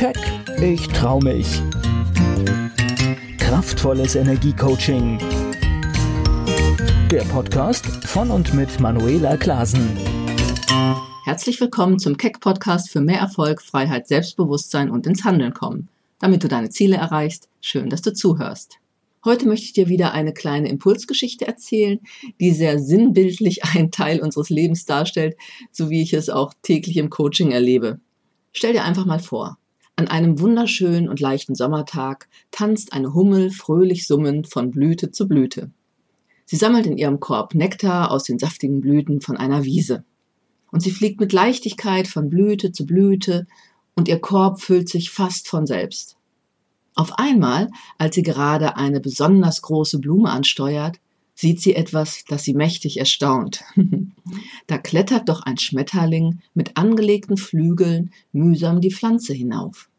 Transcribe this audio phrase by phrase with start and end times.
[0.00, 0.16] Keck,
[0.62, 1.60] ich trau mich.
[3.36, 5.18] Kraftvolles Energiecoaching.
[7.10, 9.98] Der Podcast von und mit Manuela Klasen.
[11.24, 15.90] Herzlich willkommen zum Keck Podcast für mehr Erfolg, Freiheit, Selbstbewusstsein und ins Handeln kommen.
[16.18, 18.78] Damit du deine Ziele erreichst, schön, dass du zuhörst.
[19.22, 22.00] Heute möchte ich dir wieder eine kleine Impulsgeschichte erzählen,
[22.40, 25.36] die sehr sinnbildlich einen Teil unseres Lebens darstellt,
[25.70, 28.00] so wie ich es auch täglich im Coaching erlebe.
[28.52, 29.58] Stell dir einfach mal vor,
[30.00, 35.70] an einem wunderschönen und leichten Sommertag tanzt eine Hummel fröhlich summend von Blüte zu Blüte.
[36.46, 40.04] Sie sammelt in ihrem Korb Nektar aus den saftigen Blüten von einer Wiese.
[40.72, 43.46] Und sie fliegt mit Leichtigkeit von Blüte zu Blüte
[43.94, 46.16] und ihr Korb füllt sich fast von selbst.
[46.94, 50.98] Auf einmal, als sie gerade eine besonders große Blume ansteuert,
[51.34, 53.64] sieht sie etwas, das sie mächtig erstaunt.
[54.66, 59.89] da klettert doch ein Schmetterling mit angelegten Flügeln mühsam die Pflanze hinauf.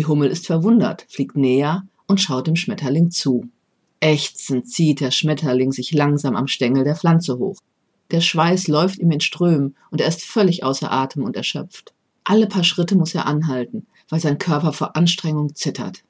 [0.00, 3.50] Die Hummel ist verwundert, fliegt näher und schaut dem Schmetterling zu.
[4.00, 7.58] Ächzend zieht der Schmetterling sich langsam am Stängel der Pflanze hoch.
[8.10, 11.92] Der Schweiß läuft ihm in Strömen und er ist völlig außer Atem und erschöpft.
[12.24, 16.02] Alle paar Schritte muss er anhalten, weil sein Körper vor Anstrengung zittert.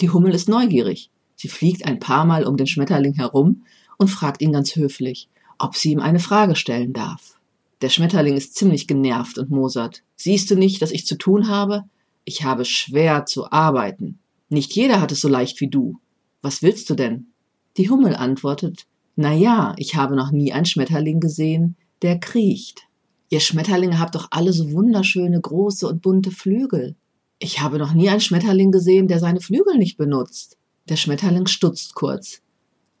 [0.00, 1.10] Die Hummel ist neugierig.
[1.34, 3.64] Sie fliegt ein paar Mal um den Schmetterling herum
[3.98, 5.28] und fragt ihn ganz höflich,
[5.58, 7.40] ob sie ihm eine Frage stellen darf.
[7.82, 10.04] Der Schmetterling ist ziemlich genervt und mosert.
[10.14, 11.82] Siehst du nicht, dass ich zu tun habe?
[12.24, 14.18] Ich habe schwer zu arbeiten.
[14.48, 15.98] Nicht jeder hat es so leicht wie du.
[16.42, 17.28] Was willst du denn?
[17.76, 22.82] Die Hummel antwortet, na ja, ich habe noch nie einen Schmetterling gesehen, der kriecht.
[23.30, 26.96] Ihr Schmetterlinge habt doch alle so wunderschöne große und bunte Flügel.
[27.38, 30.56] Ich habe noch nie einen Schmetterling gesehen, der seine Flügel nicht benutzt.
[30.88, 32.42] Der Schmetterling stutzt kurz,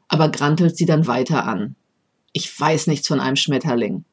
[0.08, 1.76] aber grantelt sie dann weiter an.
[2.32, 4.04] Ich weiß nichts von einem Schmetterling.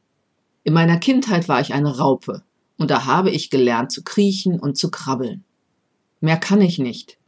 [0.64, 2.44] In meiner Kindheit war ich eine Raupe,
[2.82, 5.44] und da habe ich gelernt zu kriechen und zu krabbeln.
[6.20, 7.20] Mehr kann ich nicht.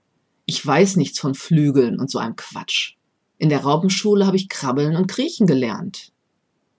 [0.46, 2.96] Ich weiß nichts von Flügeln und so einem Quatsch.
[3.38, 6.12] In der Raupenschule habe ich krabbeln und kriechen gelernt.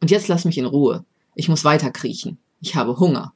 [0.00, 1.04] Und jetzt lass mich in Ruhe.
[1.36, 2.38] Ich muss weiter kriechen.
[2.60, 3.32] Ich habe Hunger.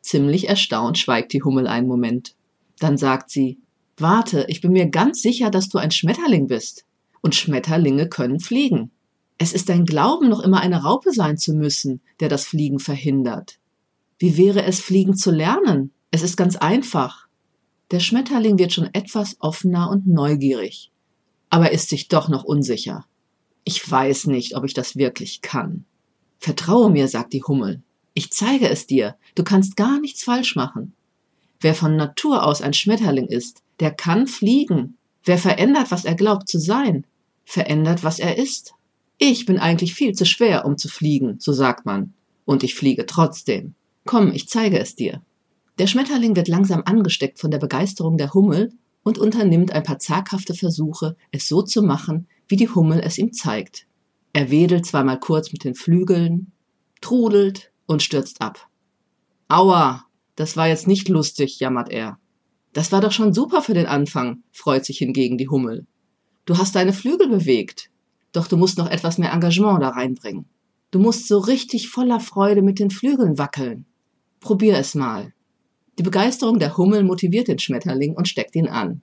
[0.00, 2.34] Ziemlich erstaunt schweigt die Hummel einen Moment.
[2.78, 3.58] Dann sagt sie,
[3.98, 6.86] Warte, ich bin mir ganz sicher, dass du ein Schmetterling bist.
[7.20, 8.90] Und Schmetterlinge können fliegen.
[9.36, 13.58] Es ist dein Glauben, noch immer eine Raupe sein zu müssen, der das Fliegen verhindert.
[14.18, 15.92] Wie wäre es, fliegen zu lernen?
[16.10, 17.28] Es ist ganz einfach.
[17.90, 20.90] Der Schmetterling wird schon etwas offener und neugierig,
[21.50, 23.06] aber ist sich doch noch unsicher.
[23.64, 25.84] Ich weiß nicht, ob ich das wirklich kann.
[26.38, 27.82] Vertraue mir, sagt die Hummel.
[28.14, 29.16] Ich zeige es dir.
[29.34, 30.94] Du kannst gar nichts falsch machen.
[31.60, 34.96] Wer von Natur aus ein Schmetterling ist, der kann fliegen.
[35.24, 37.04] Wer verändert, was er glaubt zu sein,
[37.44, 38.74] verändert, was er ist.
[39.18, 42.14] Ich bin eigentlich viel zu schwer, um zu fliegen, so sagt man.
[42.44, 43.74] Und ich fliege trotzdem.
[44.08, 45.20] Komm, ich zeige es dir.
[45.78, 50.54] Der Schmetterling wird langsam angesteckt von der Begeisterung der Hummel und unternimmt ein paar zaghafte
[50.54, 53.86] Versuche, es so zu machen, wie die Hummel es ihm zeigt.
[54.32, 56.52] Er wedelt zweimal kurz mit den Flügeln,
[57.02, 58.70] trudelt und stürzt ab.
[59.48, 62.18] Aua, das war jetzt nicht lustig, jammert er.
[62.72, 65.86] Das war doch schon super für den Anfang, freut sich hingegen die Hummel.
[66.46, 67.90] Du hast deine Flügel bewegt.
[68.32, 70.46] Doch du musst noch etwas mehr Engagement da reinbringen.
[70.92, 73.84] Du musst so richtig voller Freude mit den Flügeln wackeln.
[74.40, 75.32] Probier es mal.
[75.98, 79.02] Die Begeisterung der Hummel motiviert den Schmetterling und steckt ihn an.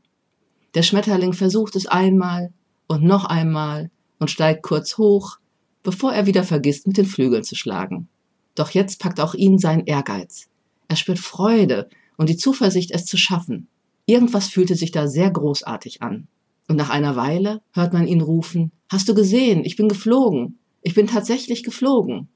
[0.73, 2.53] Der Schmetterling versucht es einmal
[2.87, 5.37] und noch einmal und steigt kurz hoch,
[5.83, 8.07] bevor er wieder vergisst, mit den Flügeln zu schlagen.
[8.55, 10.47] Doch jetzt packt auch ihn sein Ehrgeiz.
[10.87, 13.67] Er spürt Freude und die Zuversicht, es zu schaffen.
[14.05, 16.27] Irgendwas fühlte sich da sehr großartig an.
[16.67, 20.59] Und nach einer Weile hört man ihn rufen, Hast du gesehen, ich bin geflogen.
[20.81, 22.29] Ich bin tatsächlich geflogen.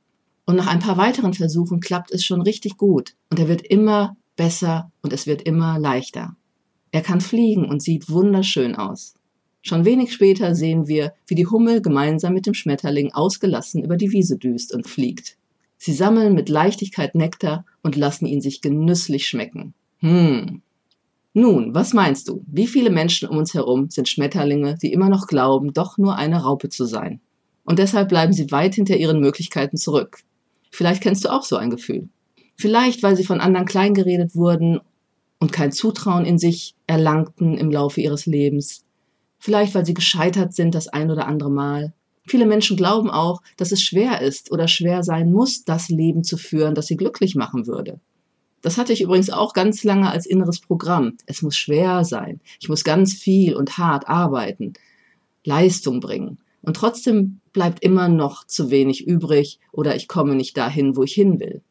[0.50, 4.18] Und nach ein paar weiteren Versuchen klappt es schon richtig gut und er wird immer
[4.36, 6.36] besser und es wird immer leichter.
[6.90, 9.14] Er kann fliegen und sieht wunderschön aus.
[9.62, 14.12] Schon wenig später sehen wir, wie die Hummel gemeinsam mit dem Schmetterling ausgelassen über die
[14.12, 15.38] Wiese düst und fliegt.
[15.78, 19.76] Sie sammeln mit Leichtigkeit Nektar und lassen ihn sich genüsslich schmecken.
[20.00, 20.64] Hm.
[21.36, 22.44] Nun, was meinst du?
[22.48, 26.42] Wie viele Menschen um uns herum sind Schmetterlinge, die immer noch glauben, doch nur eine
[26.42, 27.22] Raupe zu sein?
[27.66, 30.24] Und deshalb bleiben sie weit hinter ihren Möglichkeiten zurück.
[30.70, 32.10] Vielleicht kennst du auch so ein Gefühl.
[32.56, 34.82] Vielleicht, weil sie von anderen kleingeredet wurden
[35.40, 38.84] und kein Zutrauen in sich erlangten im Laufe ihres Lebens.
[39.40, 41.94] Vielleicht, weil sie gescheitert sind das ein oder andere Mal.
[42.28, 46.38] Viele Menschen glauben auch, dass es schwer ist oder schwer sein muss, das Leben zu
[46.38, 48.00] führen, das sie glücklich machen würde.
[48.62, 51.18] Das hatte ich übrigens auch ganz lange als inneres Programm.
[51.26, 52.42] Es muss schwer sein.
[52.60, 54.74] Ich muss ganz viel und hart arbeiten,
[55.46, 56.40] Leistung bringen.
[56.62, 61.14] Und trotzdem bleibt immer noch zu wenig übrig oder ich komme nicht dahin, wo ich
[61.14, 61.62] hin will.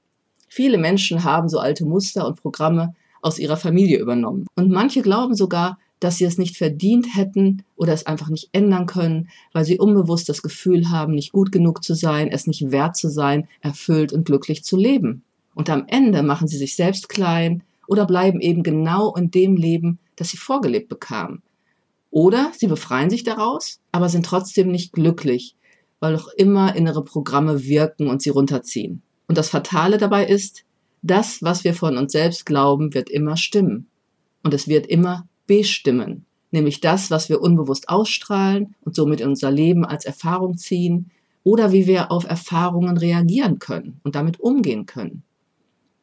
[0.49, 4.47] Viele Menschen haben so alte Muster und Programme, aus ihrer Familie übernommen.
[4.55, 8.87] Und manche glauben sogar, dass sie es nicht verdient hätten oder es einfach nicht ändern
[8.87, 12.97] können, weil sie unbewusst das Gefühl haben, nicht gut genug zu sein, es nicht wert
[12.97, 15.23] zu sein, erfüllt und glücklich zu leben.
[15.55, 19.99] Und am Ende machen sie sich selbst klein oder bleiben eben genau in dem Leben,
[20.15, 21.43] das sie vorgelebt bekamen.
[22.11, 25.57] Oder sie befreien sich daraus, aber sind trotzdem nicht glücklich,
[26.01, 29.03] weil noch immer innere Programme wirken und sie runterziehen.
[29.27, 30.65] Und das Fatale dabei ist,
[31.03, 33.89] das, was wir von uns selbst glauben, wird immer stimmen.
[34.43, 39.51] Und es wird immer bestimmen, nämlich das, was wir unbewusst ausstrahlen und somit in unser
[39.51, 41.11] Leben als Erfahrung ziehen
[41.45, 45.23] oder wie wir auf Erfahrungen reagieren können und damit umgehen können.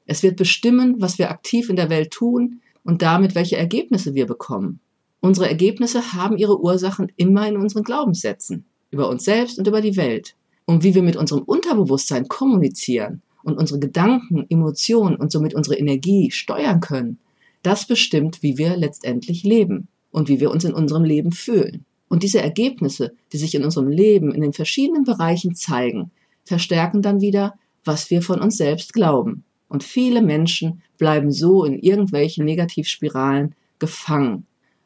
[0.06, 4.28] Es wird bestimmen, was wir aktiv in der Welt tun und damit welche Ergebnisse wir
[4.28, 4.80] bekommen.
[5.26, 9.98] Unsere Ergebnisse haben ihre Ursachen immer in unseren Glaubenssätzen, über uns selbst und über die
[9.98, 10.36] Welt.
[10.66, 16.30] Und wie wir mit unserem Unterbewusstsein kommunizieren und unsere Gedanken, Emotionen und somit unsere Energie
[16.30, 17.18] steuern können,
[17.64, 21.86] das bestimmt, wie wir letztendlich leben und wie wir uns in unserem Leben fühlen.
[22.08, 26.12] Und diese Ergebnisse, die sich in unserem Leben in den verschiedenen Bereichen zeigen,
[26.44, 29.44] verstärken dann wieder, was wir von uns selbst glauben.
[29.70, 34.46] Und viele Menschen bleiben so in irgendwelchen Negativspiralen gefangen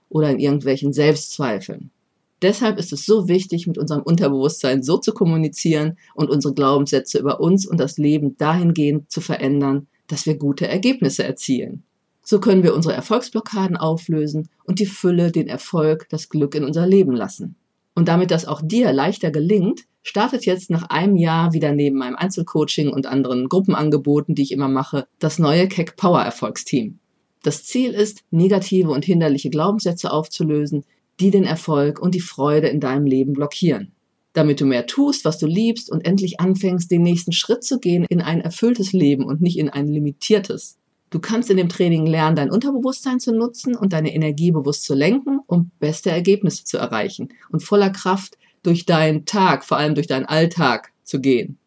[0.10, 1.92] oder in irgendwelchen Selbstzweifeln.
[2.42, 7.42] Deshalb ist es so wichtig, mit unserem Unterbewusstsein so zu kommunizieren und unsere Glaubenssätze über
[7.42, 11.84] uns und das Leben dahingehend zu verändern, dass wir gute Ergebnisse erzielen.
[12.24, 16.88] So können wir unsere Erfolgsblockaden auflösen und die Fülle, den Erfolg, das Glück in unser
[16.88, 17.56] Leben lassen.
[17.96, 22.16] Und damit das auch dir leichter gelingt, startet jetzt nach einem Jahr wieder neben meinem
[22.16, 27.00] Einzelcoaching und anderen Gruppenangeboten, die ich immer mache, das neue Keck Power Erfolgsteam.
[27.42, 30.84] Das Ziel ist, negative und hinderliche Glaubenssätze aufzulösen,
[31.20, 33.92] die den Erfolg und die Freude in deinem Leben blockieren.
[34.34, 38.06] Damit du mehr tust, was du liebst und endlich anfängst, den nächsten Schritt zu gehen
[38.10, 40.78] in ein erfülltes Leben und nicht in ein limitiertes.
[41.10, 44.94] Du kannst in dem Training lernen, dein Unterbewusstsein zu nutzen und deine Energie bewusst zu
[44.94, 50.08] lenken, um beste Ergebnisse zu erreichen und voller Kraft durch deinen Tag, vor allem durch
[50.08, 51.58] deinen Alltag zu gehen.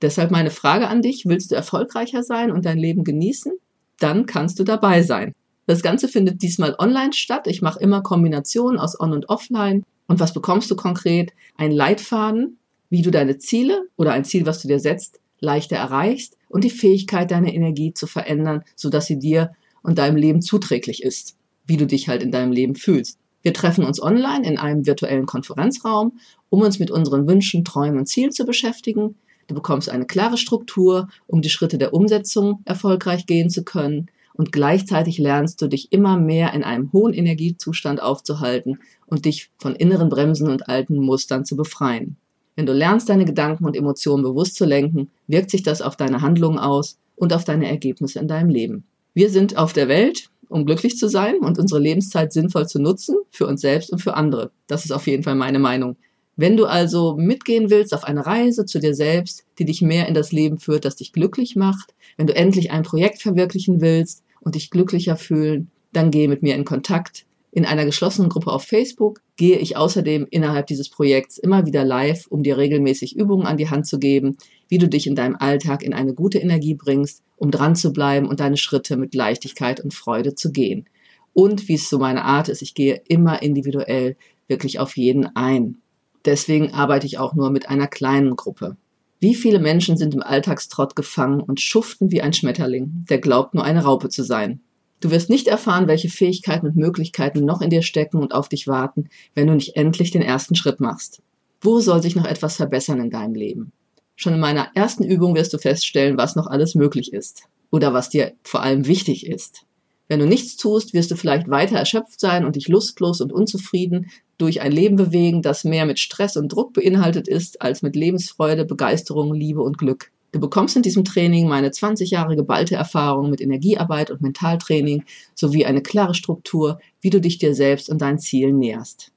[0.00, 3.52] Deshalb meine Frage an dich, willst du erfolgreicher sein und dein Leben genießen?
[3.98, 5.32] Dann kannst du dabei sein.
[5.66, 7.46] Das Ganze findet diesmal online statt.
[7.46, 9.84] Ich mache immer Kombinationen aus On und Offline.
[10.06, 11.32] Und was bekommst du konkret?
[11.56, 12.58] Ein Leitfaden,
[12.88, 16.70] wie du deine Ziele oder ein Ziel, was du dir setzt, leichter erreichst und die
[16.70, 19.52] Fähigkeit, deine Energie zu verändern, sodass sie dir
[19.82, 23.18] und deinem Leben zuträglich ist, wie du dich halt in deinem Leben fühlst.
[23.42, 26.18] Wir treffen uns online in einem virtuellen Konferenzraum,
[26.48, 29.16] um uns mit unseren Wünschen, Träumen und Zielen zu beschäftigen.
[29.46, 34.06] Du bekommst eine klare Struktur, um die Schritte der Umsetzung erfolgreich gehen zu können.
[34.34, 39.74] Und gleichzeitig lernst du dich immer mehr in einem hohen Energiezustand aufzuhalten und dich von
[39.74, 42.16] inneren Bremsen und alten Mustern zu befreien.
[42.54, 46.22] Wenn du lernst, deine Gedanken und Emotionen bewusst zu lenken, wirkt sich das auf deine
[46.22, 48.84] Handlungen aus und auf deine Ergebnisse in deinem Leben.
[49.14, 53.16] Wir sind auf der Welt, um glücklich zu sein und unsere Lebenszeit sinnvoll zu nutzen,
[53.30, 54.50] für uns selbst und für andere.
[54.66, 55.96] Das ist auf jeden Fall meine Meinung.
[56.36, 60.12] Wenn du also mitgehen willst auf eine Reise zu dir selbst, die dich mehr in
[60.12, 64.54] das Leben führt, das dich glücklich macht, wenn du endlich ein Projekt verwirklichen willst und
[64.54, 67.24] dich glücklicher fühlen, dann geh mit mir in Kontakt.
[67.52, 72.26] In einer geschlossenen Gruppe auf Facebook gehe ich außerdem innerhalb dieses Projekts immer wieder live,
[72.26, 74.36] um dir regelmäßig Übungen an die Hand zu geben,
[74.68, 78.28] wie du dich in deinem Alltag in eine gute Energie bringst, um dran zu bleiben
[78.28, 80.86] und deine Schritte mit Leichtigkeit und Freude zu gehen.
[81.32, 84.16] Und wie es so meine Art ist, ich gehe immer individuell
[84.48, 85.78] wirklich auf jeden ein.
[86.26, 88.76] Deswegen arbeite ich auch nur mit einer kleinen Gruppe.
[89.20, 93.64] Wie viele Menschen sind im Alltagstrott gefangen und schuften wie ein Schmetterling, der glaubt nur
[93.64, 94.60] eine Raupe zu sein.
[95.00, 98.66] Du wirst nicht erfahren, welche Fähigkeiten und Möglichkeiten noch in dir stecken und auf dich
[98.66, 101.22] warten, wenn du nicht endlich den ersten Schritt machst.
[101.60, 103.72] Wo soll sich noch etwas verbessern in deinem Leben?
[104.16, 108.08] Schon in meiner ersten Übung wirst du feststellen, was noch alles möglich ist oder was
[108.08, 109.66] dir vor allem wichtig ist.
[110.08, 114.10] Wenn du nichts tust, wirst du vielleicht weiter erschöpft sein und dich lustlos und unzufrieden
[114.38, 118.64] durch ein Leben bewegen, das mehr mit Stress und Druck beinhaltet ist, als mit Lebensfreude,
[118.64, 120.12] Begeisterung, Liebe und Glück.
[120.32, 125.64] Du bekommst in diesem Training meine 20 Jahre geballte Erfahrung mit Energiearbeit und Mentaltraining sowie
[125.64, 129.12] eine klare Struktur, wie du dich dir selbst und deinen Zielen näherst.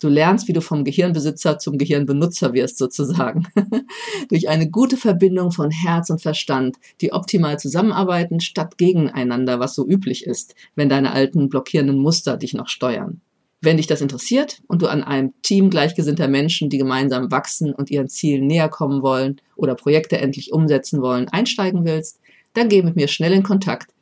[0.00, 3.48] Du lernst, wie du vom Gehirnbesitzer zum Gehirnbenutzer wirst, sozusagen.
[4.30, 9.86] Durch eine gute Verbindung von Herz und Verstand, die optimal zusammenarbeiten, statt gegeneinander, was so
[9.86, 13.20] üblich ist, wenn deine alten blockierenden Muster dich noch steuern.
[13.60, 17.90] Wenn dich das interessiert und du an einem Team gleichgesinnter Menschen, die gemeinsam wachsen und
[17.90, 22.20] ihren Zielen näher kommen wollen oder Projekte endlich umsetzen wollen, einsteigen willst,
[22.54, 23.92] dann geh mit mir schnell in Kontakt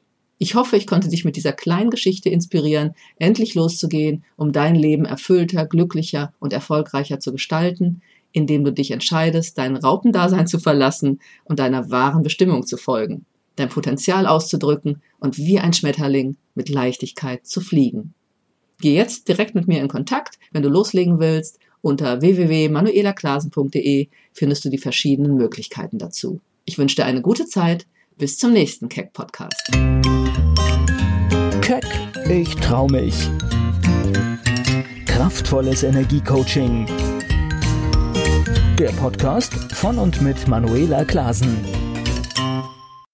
[0.41, 5.05] ich hoffe, ich konnte dich mit dieser kleinen Geschichte inspirieren, endlich loszugehen, um dein Leben
[5.05, 11.59] erfüllter, glücklicher und erfolgreicher zu gestalten, indem du dich entscheidest, dein Raupendasein zu verlassen und
[11.59, 13.27] deiner wahren Bestimmung zu folgen.
[13.57, 18.15] dein Potenzial auszudrücken und wie ein Schmetterling mit Leichtigkeit zu fliegen.
[18.81, 21.59] Geh jetzt direkt mit mir in Kontakt, wenn du loslegen willst.
[21.81, 26.41] Unter www.manuelaklasen.de findest du die verschiedenen Möglichkeiten dazu.
[26.65, 27.87] Ich wünsche dir eine gute Zeit.
[28.19, 29.71] Bis zum nächsten Keck Podcast.
[31.61, 31.85] Keck,
[32.29, 33.29] ich trau mich.
[35.07, 36.87] Kraftvolles Energiecoaching.
[38.79, 41.78] Der Podcast von und mit Manuela Klasen.